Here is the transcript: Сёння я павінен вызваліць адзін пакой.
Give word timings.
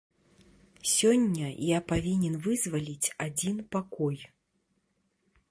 Сёння 0.93 1.47
я 1.65 1.81
павінен 1.91 2.33
вызваліць 2.47 3.13
адзін 3.27 3.57
пакой. 3.77 4.17